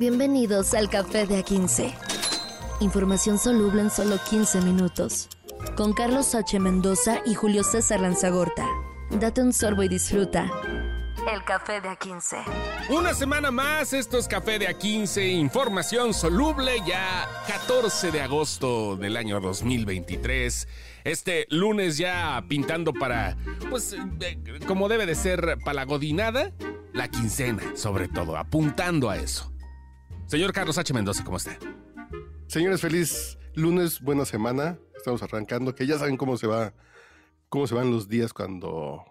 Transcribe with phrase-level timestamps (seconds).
[0.00, 1.92] Bienvenidos al Café de A15.
[2.80, 5.28] Información soluble en solo 15 minutos.
[5.76, 6.58] Con Carlos H.
[6.58, 8.66] Mendoza y Julio César Lanzagorta.
[9.10, 10.50] Date un sorbo y disfruta.
[11.30, 12.88] El Café de A15.
[12.88, 19.18] Una semana más, esto es Café de A15, información soluble ya 14 de agosto del
[19.18, 20.66] año 2023.
[21.04, 23.36] Este lunes ya pintando para,
[23.68, 26.52] pues, eh, como debe de ser, para la godinada,
[26.94, 29.49] la quincena, sobre todo, apuntando a eso.
[30.30, 30.94] Señor Carlos H.
[30.94, 31.58] Mendoza, ¿cómo está?
[32.46, 34.78] Señores, feliz lunes, buena semana.
[34.96, 36.72] Estamos arrancando, que ya saben cómo se va,
[37.48, 39.02] cómo se van los días cuando,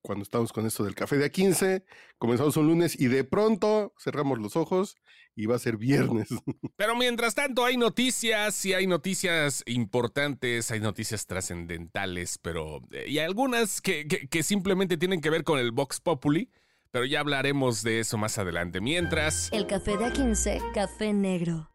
[0.00, 1.82] cuando estamos con esto del café de A15.
[2.18, 4.96] Comenzamos un lunes y de pronto cerramos los ojos
[5.34, 6.28] y va a ser viernes.
[6.76, 13.18] Pero mientras tanto hay noticias y hay noticias importantes, hay noticias trascendentales, pero eh, y
[13.18, 16.48] algunas que, que, que simplemente tienen que ver con el Vox Populi
[16.90, 18.80] pero ya hablaremos de eso más adelante.
[18.80, 19.50] Mientras...
[19.52, 21.70] El café de A15, café negro.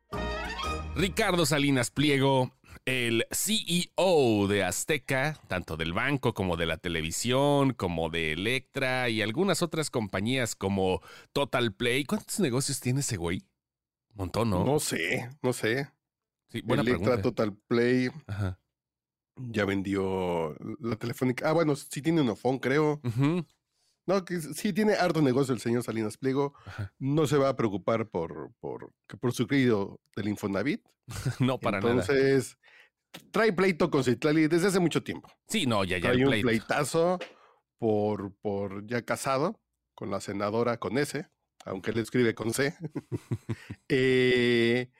[0.96, 2.54] Ricardo Salinas Pliego,
[2.86, 9.22] el CEO de Azteca, tanto del banco como de la televisión, como de Electra y
[9.22, 11.02] algunas otras compañías como
[11.34, 12.06] Total Play.
[12.06, 13.42] ¿Cuántos negocios tiene ese güey?
[14.14, 14.64] Montón, ¿no?
[14.64, 15.90] No sé, no sé.
[16.50, 17.22] Sí, buena Electra, pregunta.
[17.22, 18.60] Total Play, Ajá.
[19.36, 21.50] ya vendió la telefónica.
[21.50, 23.02] Ah, bueno, sí tiene un phone, creo.
[23.04, 23.46] Ujú.
[24.06, 26.54] No, que sí tiene harto negocio el señor Salinas Pliego.
[26.66, 26.94] Ajá.
[27.00, 30.84] No se va a preocupar por, por, por su crédito del Infonavit.
[31.40, 31.92] No, para nada.
[31.92, 32.58] Entonces,
[33.32, 35.32] trae pleito con Citlali desde hace mucho tiempo.
[35.48, 36.04] Sí, no, ya, ya.
[36.04, 36.48] Trae el un pleito.
[36.48, 37.20] pleitazo
[37.78, 39.60] por, por ya casado
[39.96, 41.28] con la senadora con S,
[41.66, 42.76] aunque él escribe con C.
[43.90, 44.92] Eh,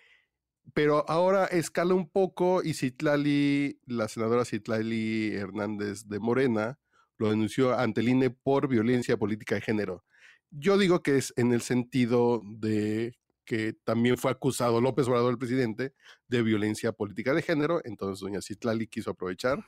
[0.74, 6.80] pero ahora escala un poco y Citlali, la senadora Citlali Hernández de Morena,
[7.18, 10.04] lo denunció ante el INE por violencia política de género.
[10.52, 15.38] Yo digo que es en el sentido de que también fue acusado López Obrador, el
[15.38, 15.94] presidente,
[16.28, 17.80] de violencia política de género.
[17.84, 19.64] Entonces, doña Citlali quiso aprovechar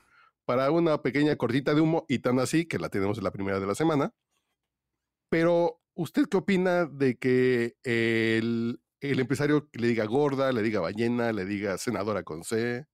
[0.46, 3.60] para una pequeña cortita de humo y tan así que la tenemos en la primera
[3.60, 4.14] de la semana.
[5.30, 11.32] Pero, ¿usted qué opina de que el, el empresario le diga gorda, le diga ballena,
[11.34, 12.88] le diga senadora con C?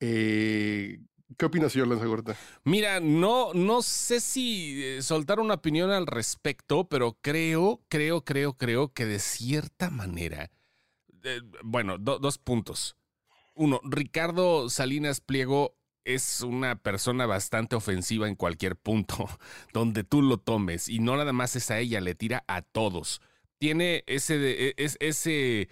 [0.00, 0.98] Eh,
[1.36, 2.36] ¿Qué opina, señor Lanzagorta?
[2.64, 8.54] Mira, no, no sé si eh, soltar una opinión al respecto, pero creo, creo, creo,
[8.56, 10.50] creo que de cierta manera,
[11.24, 12.96] eh, bueno, do- dos puntos.
[13.54, 19.28] Uno, Ricardo Salinas Pliego es una persona bastante ofensiva en cualquier punto
[19.72, 23.20] donde tú lo tomes y no nada más es a ella, le tira a todos.
[23.58, 25.68] Tiene ese, e- es, ese,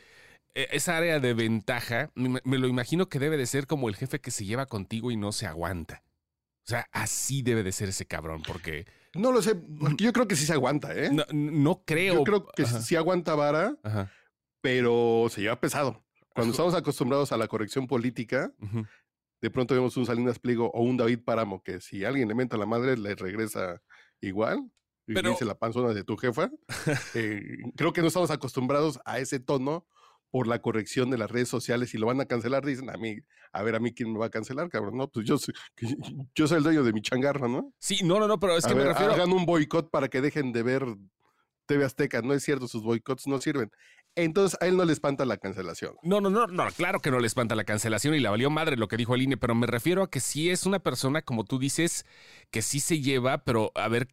[0.54, 4.20] esa área de ventaja, me, me lo imagino que debe de ser como el jefe
[4.20, 6.02] que se lleva contigo y no se aguanta.
[6.64, 10.28] O sea, así debe de ser ese cabrón, porque No lo sé, porque yo creo
[10.28, 11.10] que sí se aguanta, ¿eh?
[11.12, 12.14] no, no creo.
[12.14, 14.12] yo creo que Ajá, sí aguanta vara, ajá,
[14.60, 16.04] pero se lleva pesado.
[16.34, 18.52] Cuando estamos acostumbrados a la corrección política,
[19.42, 22.56] de pronto vemos un Salinas Pliego o un David Páramo que si alguien le menta
[22.56, 23.82] la madre, le regresa
[24.20, 24.70] igual.
[25.06, 26.48] Y Pero- dice la panzona de tu jefa.
[27.14, 27.40] Eh,
[27.76, 29.86] creo que no estamos acostumbrados a ese tono
[30.32, 32.64] por la corrección de las redes sociales y lo van a cancelar.
[32.64, 33.18] Dicen a mí,
[33.52, 34.96] a ver, a mí quién me va a cancelar, cabrón.
[34.96, 35.54] No, pues yo soy,
[36.34, 37.72] yo soy el dueño de mi changarra, ¿no?
[37.78, 39.12] Sí, no, no, no, pero es a que me ver, refiero.
[39.12, 40.84] hagan un boicot para que dejen de ver
[41.66, 42.22] TV Azteca.
[42.22, 43.70] No es cierto, sus boicots no sirven.
[44.14, 45.94] Entonces a él no le espanta la cancelación.
[46.02, 48.76] No, no, no, no, claro que no le espanta la cancelación y la valió madre
[48.76, 51.44] lo que dijo el INE, pero me refiero a que sí es una persona, como
[51.44, 52.04] tú dices,
[52.50, 54.08] que sí se lleva, pero a ver,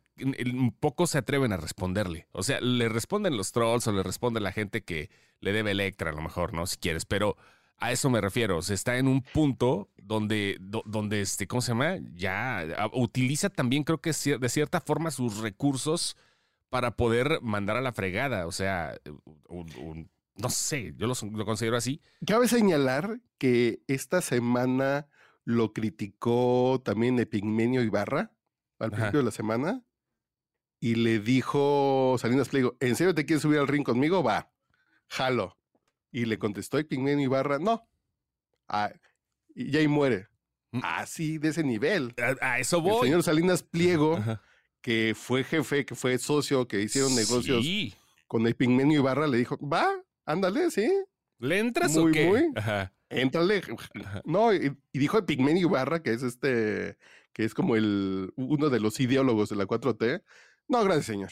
[0.79, 2.27] poco se atreven a responderle.
[2.31, 5.09] O sea, le responden los trolls o le responde la gente que
[5.39, 6.65] le debe Electra, a lo mejor, ¿no?
[6.67, 7.37] Si quieres, pero
[7.77, 8.57] a eso me refiero.
[8.57, 11.97] O sea, está en un punto donde, do- donde este, ¿cómo se llama?
[12.15, 16.17] Ya utiliza también, creo que de cierta forma, sus recursos
[16.69, 18.47] para poder mandar a la fregada.
[18.47, 18.95] O sea,
[19.47, 22.01] un- un- no sé, yo lo, lo considero así.
[22.25, 25.07] Cabe señalar que esta semana
[25.45, 28.31] lo criticó también Epigmenio Ibarra
[28.77, 28.95] al Ajá.
[28.95, 29.83] principio de la semana
[30.79, 34.23] y le dijo Salinas Pliego, ¿en serio te quieres subir al ring conmigo?
[34.23, 34.51] Va,
[35.07, 35.57] jalo.
[36.11, 37.87] Y le contestó Epigmenio Ibarra, no.
[38.67, 38.91] Ah,
[39.53, 40.27] y ahí muere.
[40.71, 40.79] Mm.
[40.83, 42.13] Así, de ese nivel.
[42.41, 43.07] A, a eso El voy.
[43.07, 44.41] señor Salinas Pliego, Ajá.
[44.81, 47.65] que fue jefe, que fue socio, que hicieron negocios
[48.27, 49.89] con Epigmenio Ibarra, le dijo, va,
[50.25, 50.89] ándale, sí,
[51.39, 52.25] ¿Le entras Muy, o qué?
[52.27, 52.51] muy.
[52.55, 52.93] Ajá.
[53.09, 53.61] Éntrale.
[54.05, 54.21] Ajá.
[54.25, 56.97] No, y, y dijo Epigmenio Ibarra, que es este,
[57.33, 60.21] que es como el uno de los ideólogos de la 4T.
[60.69, 61.31] No, gracias, señor.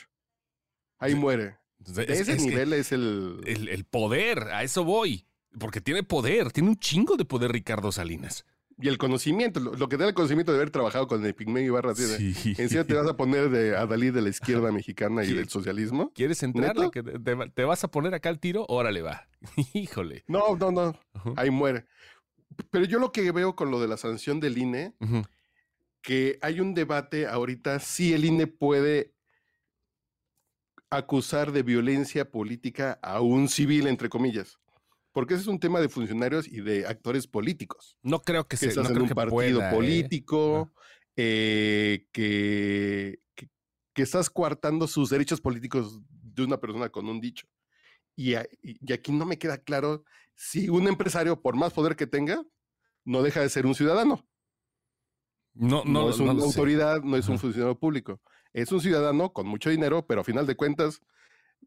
[1.00, 1.18] Ahí Sí.
[1.18, 1.56] muere.
[1.80, 5.26] De ese es nivel es el, el, el poder, a eso voy.
[5.60, 8.46] Porque tiene poder, tiene un chingo de poder Ricardo Salinas.
[8.80, 11.96] y el conocimiento, lo, que da el conocimiento de haber trabajado con el Pigmeo Ibarra.
[11.96, 12.56] Sí.
[12.58, 16.12] Encima te vas a poner de, a Dalí de la izquierda mexicana y del socialismo.
[16.14, 16.76] ¿Quieres entrar?
[17.54, 18.66] te, vas a poner acá el tiro?
[18.70, 19.28] Órale, va.
[19.74, 20.24] Híjole.
[20.28, 21.00] No, no, no.
[21.36, 21.86] Ahí muere.
[22.72, 24.94] Pero yo lo que veo con lo de la sanción del INE,
[26.02, 29.14] que hay un debate ahorita si el INE puede
[30.90, 34.58] acusar de violencia política a un civil, entre comillas
[35.18, 37.98] porque ese es un tema de funcionarios y de actores políticos.
[38.04, 39.72] No creo que, se estás en un partido ¿eh?
[39.74, 40.72] político,
[41.16, 47.48] eh, que, que, estás coartando sus derechos políticos de una persona con un dicho.
[48.16, 50.04] Y, y, aquí no me queda claro
[50.36, 52.44] si un empresario, por más poder que tenga,
[53.04, 54.24] no deja de ser un ciudadano.
[55.56, 58.22] No, no, es una autoridad, no es un funcionario público.
[58.58, 61.00] Es un ciudadano con mucho dinero, pero a final de cuentas,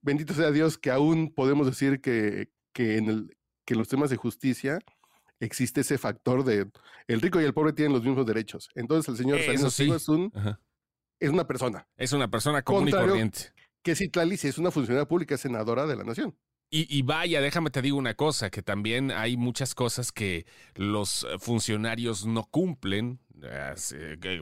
[0.03, 4.11] bendito sea Dios que aún podemos decir que, que en el, que en los temas
[4.11, 4.81] de justicia
[5.39, 6.69] existe ese factor de
[7.07, 8.71] el rico y el pobre tienen los mismos derechos.
[8.75, 10.33] Entonces el señor Salinas es un
[11.21, 11.87] es una persona.
[11.97, 13.53] Es una persona común y corriente.
[13.85, 16.37] Que Citlali es una funcionaria pública, senadora de la nación.
[16.71, 20.45] Y, y, vaya, déjame te digo una cosa, que también hay muchas cosas que
[20.75, 23.21] los funcionarios no cumplen.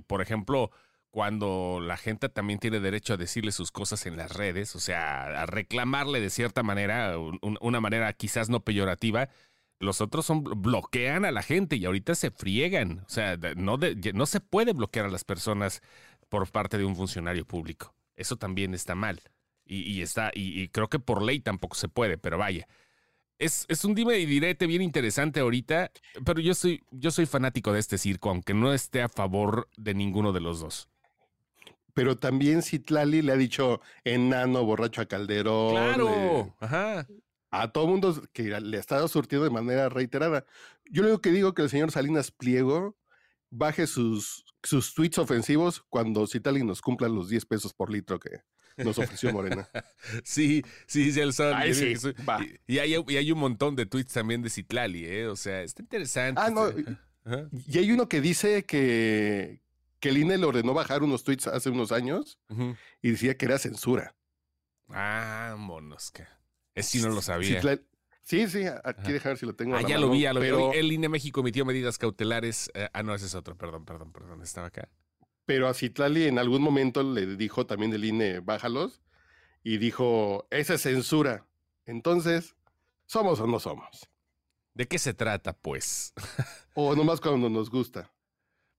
[0.07, 0.71] Por ejemplo,
[1.19, 5.43] cuando la gente también tiene derecho a decirle sus cosas en las redes, o sea,
[5.43, 9.29] a reclamarle de cierta manera, una manera quizás no peyorativa,
[9.81, 13.01] los otros son bloquean a la gente y ahorita se friegan.
[13.01, 15.83] O sea, no, se puede bloquear a las personas
[16.29, 17.93] por parte de un funcionario público.
[18.15, 19.21] Eso también está mal.
[19.67, 22.69] Y, está, y, creo que por ley tampoco se puede, pero vaya.
[23.41, 25.91] Es, es, un dime y direte bien interesante ahorita,
[26.25, 29.95] pero yo soy, yo soy fanático de este circo, aunque no esté a favor de
[29.95, 30.89] ninguno de los dos
[31.99, 35.73] pero también Citlali le ha dicho enano, borracho a Calderón.
[35.73, 37.09] Claro, ajá.
[37.51, 40.45] A todo mundo que le ha estado surtiendo de manera reiterada.
[40.89, 42.97] Yo lo que digo que el señor Salinas Pliego
[43.51, 48.43] baje sus, sus tweets ofensivos cuando Citlali nos cumpla los 10 pesos por litro que
[48.77, 49.69] nos ofreció Morena.
[50.23, 51.57] sí, sí, sí, el sol.
[51.75, 51.95] sí,
[52.69, 55.27] y, hay, y, hay, un montón de tweets también de Citlali, ¿eh?
[55.27, 56.41] O sea, está interesante.
[56.41, 56.71] Ah, no.
[57.67, 59.63] Y hay uno que dice que,
[60.01, 62.39] que el INE le ordenó bajar unos tweets hace unos años
[63.03, 64.15] y decía que era censura.
[64.89, 66.41] Ah, monosca.
[66.75, 67.61] Es si no lo sabía.
[68.23, 69.75] Sí, sí, aquí ver si lo tengo.
[69.75, 70.49] Ah, ya lo vi, ya lo vi.
[70.79, 72.71] El INE México emitió medidas cautelares.
[72.75, 74.89] Eh, ah, no, ese es otro, perdón, perdón, perdón, estaba acá.
[75.47, 79.01] Pero a Citlali en algún momento le dijo también el INE, bájalos,
[79.65, 81.47] y dijo, esa es censura.
[81.87, 82.55] Entonces,
[83.07, 84.11] ¿somos o no somos?
[84.75, 86.13] ¿De qué se trata, pues?
[86.75, 88.13] o nomás cuando nos gusta.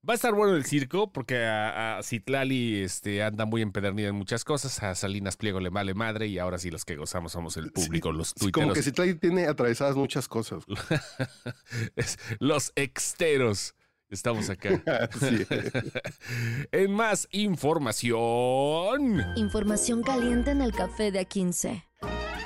[0.07, 4.45] Va a estar bueno el circo porque a, Citlali este, anda muy empedernida en muchas
[4.45, 7.71] cosas, a Salinas Pliego le vale madre y ahora sí los que gozamos somos el
[7.73, 8.63] público, los tuiteros.
[8.63, 10.63] Como que Citlali tiene atravesadas muchas cosas.
[12.39, 13.75] los exteros.
[14.09, 14.81] Estamos acá.
[16.71, 19.21] en más información.
[19.35, 21.83] Información caliente en el café de A15.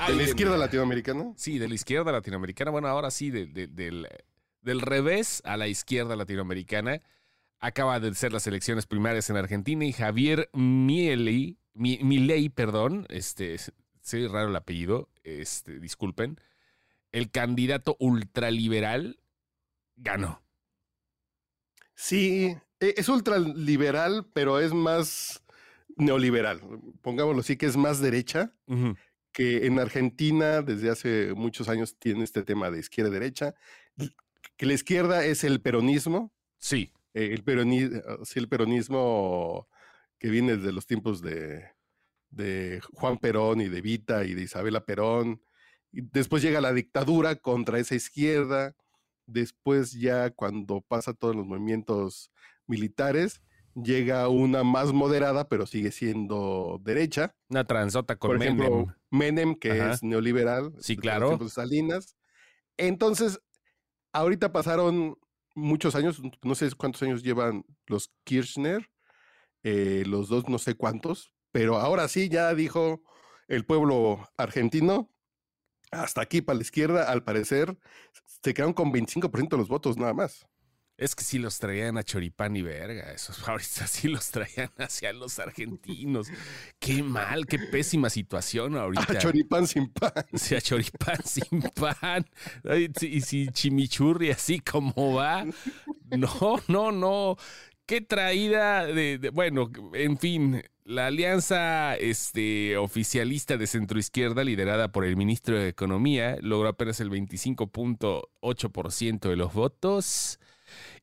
[0.08, 1.34] ¿De la izquierda latinoamericana?
[1.38, 2.72] Sí, de la izquierda latinoamericana.
[2.72, 3.54] Bueno, ahora sí, del,
[4.62, 7.02] del revés a la izquierda latinoamericana.
[7.64, 13.58] Acaba de ser las elecciones primarias en Argentina y Javier Milei, Milei, perdón, este,
[14.02, 16.42] sé raro el apellido, este, disculpen,
[17.14, 19.18] el candidato ultraliberal
[19.96, 20.44] ganó.
[21.96, 25.42] Sí, e, es ultraliberal, pero es más
[25.96, 26.60] neoliberal.
[27.02, 28.52] Pongámoslo así, que es más derecha.
[29.32, 33.56] Que en Argentina desde hace muchos años tiene este tema de izquierda-derecha.
[34.58, 36.34] Que la izquierda es el peronismo.
[36.58, 36.92] Sí.
[37.14, 38.02] Eh, el, peronismo,
[38.36, 39.68] el peronismo
[40.20, 41.66] que viene desde los tiempos de,
[42.30, 45.42] de Juan Perón y de Vita y de Isabela Perón.
[45.92, 48.76] Y después llega la dictadura contra esa izquierda.
[49.26, 52.32] Después ya cuando pasa todos los movimientos
[52.66, 53.42] militares,
[53.76, 57.36] llega una más moderada, pero sigue siendo derecha.
[57.50, 58.86] Una transota con Por Menem.
[59.10, 60.74] Menem, que es neoliberal.
[60.80, 61.38] Sí, claro.
[61.50, 62.16] Salinas.
[62.78, 63.40] Entonces,
[64.12, 65.18] ahorita pasaron
[65.56, 68.90] muchos años, no sé cuántos años llevan los Kirchner,
[69.64, 73.02] eh, los dos no sé cuántos, pero ahora sí ya dijo
[73.48, 75.10] el pueblo argentino,
[75.92, 77.78] hasta aquí para la izquierda, al parecer,
[78.44, 80.48] se quedaron con 25% de los votos nada más.
[80.96, 85.12] Es que sí los traían a choripán y verga, esos ahorita sí los traían hacia
[85.12, 86.28] los argentinos.
[86.80, 89.14] Qué mal, qué pésima situación ahorita.
[89.14, 90.12] A choripán sin pan.
[90.34, 92.28] Sí, a choripán sin pan.
[93.04, 95.46] Y si chimichurri así como va.
[96.12, 97.38] No, no, no.
[97.86, 105.18] Qué traída de, bueno, en fin, la alianza este, oficialista de centroizquierda, liderada por el
[105.18, 110.40] ministro de Economía, logró apenas el 25.8% de los votos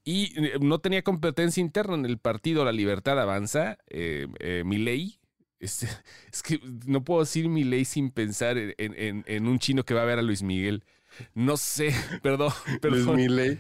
[0.05, 5.19] Y eh, no tenía competencia interna en el partido La Libertad Avanza, eh, eh, Milei.
[5.59, 5.83] Es,
[6.33, 10.03] es, que no puedo decir Milei sin pensar en, en, en, un chino que va
[10.03, 10.85] a ver a Luis Miguel.
[11.35, 12.53] No sé, perdón.
[12.81, 13.17] perdón.
[13.17, 13.59] Luis Milei.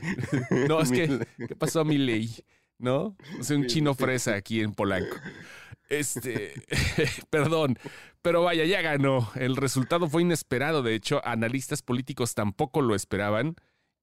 [0.68, 2.30] No, es que, ¿qué pasó a Milei?
[2.78, 3.16] ¿No?
[3.38, 5.16] O sea, un chino fresa aquí en Polanco.
[5.90, 6.54] Este,
[7.30, 7.76] perdón,
[8.23, 9.30] pero vaya, ya ganó.
[9.35, 10.82] El resultado fue inesperado.
[10.82, 13.56] De hecho, analistas políticos tampoco lo esperaban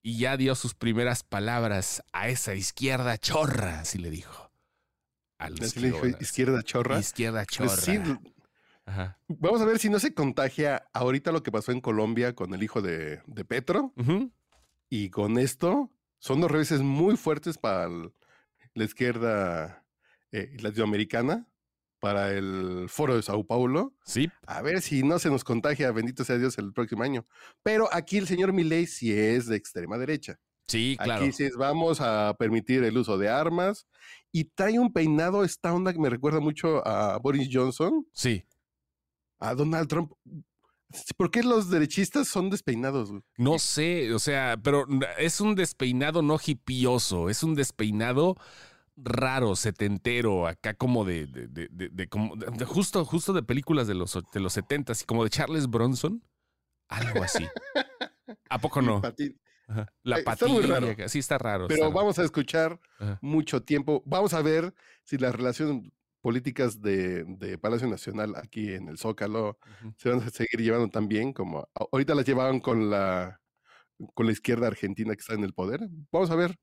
[0.08, 4.50] y ya dio sus primeras palabras a esa izquierda chorra, así le dijo.
[5.38, 6.98] A le dijo izquierda chorra.
[6.98, 7.74] Izquierda chorra.
[7.76, 8.00] Pues sí,
[8.86, 9.20] Ajá.
[9.28, 12.64] Vamos a ver si no se contagia ahorita lo que pasó en Colombia con el
[12.64, 13.92] hijo de, de Petro.
[13.98, 14.32] Uh -huh.
[14.90, 18.14] Y con esto son dos reveses muy fuertes para el,
[18.76, 19.84] la izquierda
[20.32, 21.50] eh, latinoamericana,
[22.00, 23.94] para el foro de Sao Paulo.
[24.04, 24.30] Sí.
[24.46, 27.26] A ver si no se nos contagia, bendito sea Dios, el próximo año.
[27.64, 30.40] Pero aquí el señor Milei sí es de extrema derecha.
[30.68, 31.24] Sí, claro.
[31.24, 33.88] Aquí sí es, vamos a permitir el uso de armas.
[34.32, 38.06] Y trae un peinado, esta onda que me recuerda mucho a Boris Johnson.
[38.12, 38.46] Sí.
[39.40, 40.12] A Donald Trump.
[41.18, 43.12] ¿Por qué los derechistas son despeinados?
[43.38, 44.86] No sé, o sea, pero
[45.18, 48.38] es un despeinado no hipioso, es un despeinado
[48.98, 52.36] raro, setentero, acá como de, de, de, de, de como
[52.66, 56.24] justo, justo de películas de los, de los setentas, como de Charles Bronson,
[56.90, 57.46] algo así.
[58.50, 59.02] ¿A poco no?
[60.04, 60.88] La patilla, está muy raro.
[61.08, 61.68] sí está raro.
[61.68, 62.24] Pero está vamos raro.
[62.24, 63.20] a escuchar Ajá.
[63.22, 64.02] mucho tiempo.
[64.06, 64.74] Vamos a ver
[65.04, 69.94] si las relaciones políticas de, de, Palacio Nacional aquí en el Zócalo uh -huh.
[69.98, 73.40] se van a seguir llevando tan bien como ahorita las llevaban con la
[74.14, 75.82] con la izquierda argentina que está en el poder.
[76.12, 76.58] Vamos a ver.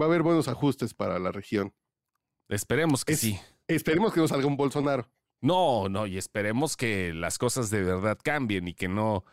[0.00, 1.74] Va a haber buenos ajustes para la región.
[2.48, 3.38] Esperemos que es, sí.
[3.66, 5.10] Esperemos que no salga un Bolsonaro.
[5.40, 9.24] No, no, y esperemos que las cosas de verdad cambien y que no.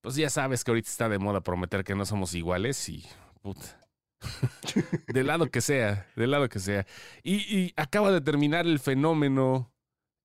[0.00, 3.04] Pues ya sabes que ahorita está de moda prometer que no somos iguales y.
[3.42, 3.80] Puta.
[5.08, 6.86] del lado que sea, del lado que sea.
[7.22, 9.70] Y, y, acaba de terminar el fenómeno.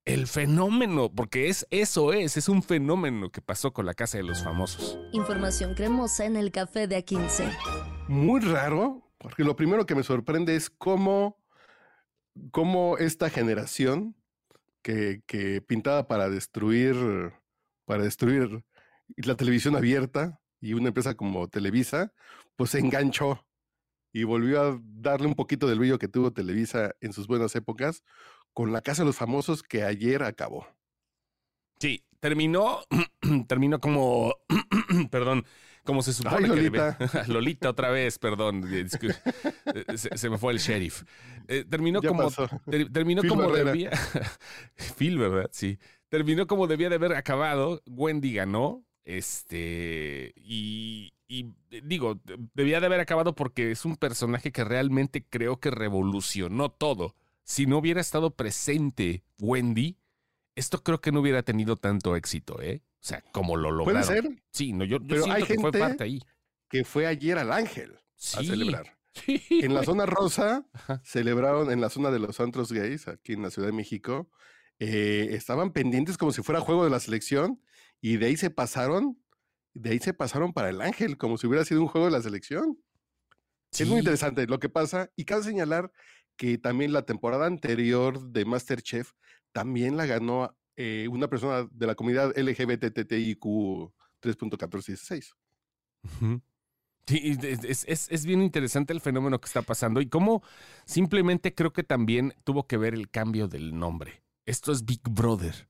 [0.06, 4.24] El fenómeno, porque es eso es, es un fenómeno que pasó con la Casa de
[4.24, 4.98] los Famosos.
[5.12, 7.56] Información cremosa en el café de A15.
[8.08, 11.38] Muy raro, porque lo primero que me sorprende es cómo,
[12.52, 14.16] cómo esta generación
[14.82, 16.96] que, que pintada para destruir,
[17.86, 18.64] para destruir
[19.18, 22.14] la televisión abierta y una empresa como Televisa,
[22.56, 23.46] pues se enganchó
[24.12, 28.04] y volvió a darle un poquito del brillo que tuvo Televisa en sus buenas épocas
[28.54, 30.68] con la Casa de los Famosos que ayer acabó.
[31.80, 32.82] Sí, terminó,
[33.48, 34.36] terminó como,
[35.12, 35.46] perdón,
[35.84, 36.98] como se supone Ay, que Lolita.
[37.00, 37.28] debe.
[37.28, 38.64] Lolita otra vez, perdón,
[39.96, 41.04] se, se, me fue el sheriff.
[41.48, 42.30] Eh, terminó ya como,
[42.70, 43.72] ter, terminó Phil como Barrera.
[43.72, 43.92] debía.
[44.98, 45.50] Phil, ¿verdad?
[45.52, 45.80] Sí.
[46.10, 47.82] Terminó como debía de haber acabado.
[47.88, 48.84] Wendy ganó.
[49.06, 52.20] Este, y, y, digo,
[52.54, 57.16] debía de haber acabado porque es un personaje que realmente creo que revolucionó todo.
[57.44, 59.98] Si no hubiera estado presente Wendy,
[60.56, 62.82] esto creo que no hubiera tenido tanto éxito, ¿eh?
[63.02, 64.06] O sea, como lo lograron.
[64.06, 64.44] ¿Puede ser?
[64.52, 66.22] Sí, no, yo, yo Pero siento hay que gente fue parte ahí.
[66.70, 68.40] que fue ayer al Ángel sí.
[68.40, 68.96] a celebrar.
[69.12, 71.02] Sí, en la zona rosa Ajá.
[71.04, 74.30] celebraron en la zona de los antros gays, aquí en la Ciudad de México.
[74.78, 77.60] Eh, estaban pendientes como si fuera juego de la selección
[78.02, 79.22] y de ahí se pasaron,
[79.74, 82.22] de ahí se pasaron para el Ángel, como si hubiera sido un juego de la
[82.22, 82.78] selección.
[83.72, 83.84] Sí.
[83.84, 85.92] Es muy interesante lo que pasa y cabe señalar
[86.38, 89.12] que también la temporada anterior de Masterchef
[89.52, 95.34] también la ganó eh, una persona de la comunidad LGBTTIQ 3.1416.
[96.06, 96.42] Ujú.
[97.06, 100.42] Sí, es, es, es, bien interesante el fenómeno que está pasando y cómo
[100.86, 104.24] simplemente creo que también tuvo que ver el cambio del nombre.
[104.46, 105.68] Esto es Big Brother.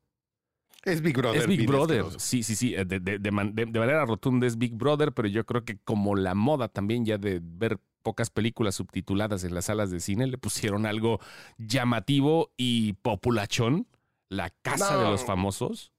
[0.83, 1.41] Es Big Brother.
[1.41, 2.05] Es Big Brother.
[2.17, 2.75] Sí, sí, sí.
[2.75, 6.15] De, de, de, man, de, manera rotunda es Big Brother, pero yo creo que como
[6.15, 10.37] la moda también ya de ver pocas películas subtituladas en las salas de cine, le
[10.37, 11.19] pusieron algo
[11.57, 13.87] llamativo y populachón,
[14.29, 15.03] la casa no.
[15.03, 15.91] de los famosos,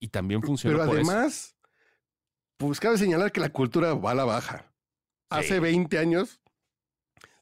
[0.00, 0.76] y también funcionó.
[0.76, 1.54] Pero por además, eso.
[2.56, 4.72] pues cabe señalar que la cultura va a la baja.
[5.30, 5.38] Sí.
[5.38, 6.40] Hace 20 años,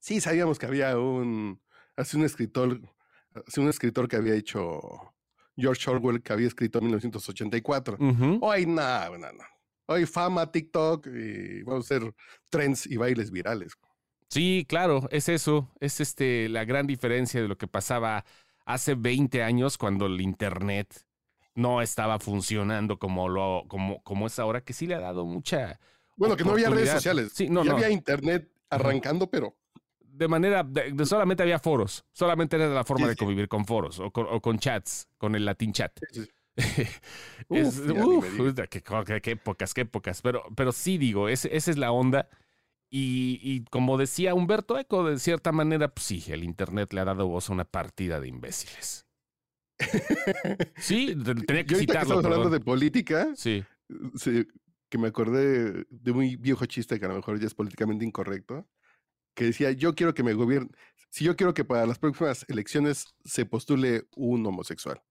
[0.00, 1.61] sí sabíamos que había un,
[1.97, 2.81] hace un escritor,
[3.47, 5.15] hace un escritor que había hecho
[5.57, 7.97] George Orwell, que había escrito en 1984.
[7.99, 8.38] Uh -huh.
[8.41, 9.45] Hoy nada, no, no.
[9.88, 12.15] Hoy fama, TikTok, y vamos a hacer
[12.49, 13.75] trends y bailes virales.
[14.29, 15.71] Sí, claro, es eso.
[15.79, 18.25] Es este la gran diferencia de lo que pasaba
[18.66, 21.06] hace 20 años cuando el Internet
[21.54, 25.80] no estaba funcionando como, lo, como, como es ahora, que sí le ha dado mucha.
[26.16, 27.32] Bueno, que no había redes sociales.
[27.35, 27.76] Sí, no, ya no.
[27.76, 29.56] había Internet arrancando, pero.
[30.00, 30.62] De manera.
[30.62, 32.04] De, de solamente había foros.
[32.12, 35.35] Solamente era la forma sí, de convivir con foros o con, o con, chats, con
[35.35, 35.99] el Latin chat.
[37.50, 40.23] Es, uf, uf, qué, qué, qué, épocas, qué épocas.
[40.23, 42.28] Pero, pero sí digo, es, esa es la onda.
[42.99, 47.05] Y, y como decía Humberto Eco, de cierta manera, pues sí, el Internet le ha
[47.05, 49.07] dado voz a una partida de imbéciles.
[50.79, 52.00] Sí, te- tenía que Yo ahorita que citarlo.
[52.15, 53.62] estamos hablando de política, Sí.
[54.15, 54.47] sí,
[54.88, 58.67] que me acordé de un viejo chiste que a lo mejor ya es políticamente incorrecto,
[59.35, 60.71] que decía, yo quiero que me gobierne,
[61.11, 65.03] si yo quiero que para las próximas elecciones se postule un homosexual.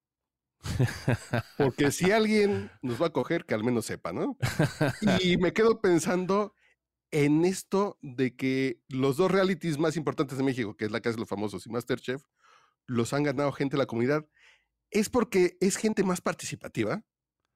[1.57, 4.37] Porque si alguien nos va a coger, que al menos sepa, ¿no?
[5.21, 6.55] Y me quedo pensando
[7.23, 11.15] en esto de que los dos realities más importantes de México, que es La Casa
[11.15, 12.21] de los Famosos y Masterchef,
[12.87, 14.25] los han ganado gente de la comunidad.
[14.91, 17.03] ¿Es porque es gente más participativa?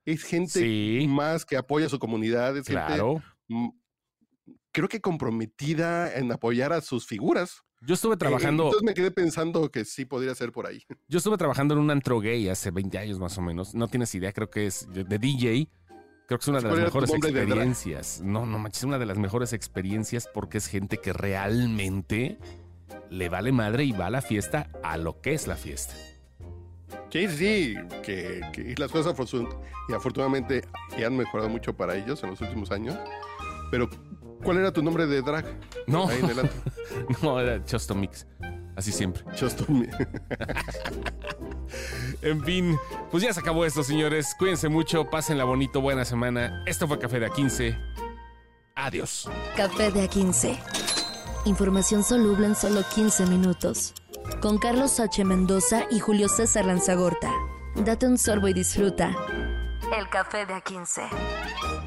[0.05, 2.55] ¿Es gente Sí, más que apoya a su comunidad?
[2.57, 3.21] ¿Es gente, claro.
[3.49, 3.69] mm,
[4.71, 7.61] creo que comprometida en apoyar a sus figuras?
[7.81, 10.83] Yo estuve Eh, trabajando, Entonces me quedé pensando que sí podría ser por ahí.
[11.07, 13.73] yo estuve trabajando en un antro gay hace 20 años más o menos.
[13.75, 15.69] No tienes idea, creo que es de DJ.
[16.29, 18.21] Creo que es una de las ¿Cuál era tu mejores experiencias.
[18.23, 22.37] No, no manches, es una de las mejores experiencias porque es gente que realmente
[23.09, 25.95] le vale madre y va a la fiesta a lo que es la fiesta.
[27.09, 29.49] Sí, sí, que, que las cosas afortun-
[29.89, 30.63] y afortunadamente
[30.99, 32.95] ya han mejorado mucho para ellos en los últimos años.
[33.71, 33.89] Pero,
[34.43, 35.45] ¿cuál era tu nombre de drag?
[35.87, 36.21] No, Ahí
[37.23, 38.27] no, era Chostomix.
[38.75, 39.23] Así siempre.
[39.67, 39.89] Me.
[42.21, 42.77] En fin,
[43.11, 44.35] pues ya se acabó esto, señores.
[44.37, 46.63] Cuídense mucho, pásenla bonito, buena semana.
[46.65, 47.77] Esto fue Café de A15.
[48.75, 49.29] Adiós.
[49.55, 50.57] Café de A15.
[51.45, 53.93] Información soluble en solo 15 minutos.
[54.41, 55.23] Con Carlos H.
[55.23, 57.31] Mendoza y Julio César Lanzagorta.
[57.75, 59.15] Date un sorbo y disfruta.
[59.97, 61.78] El café de A15.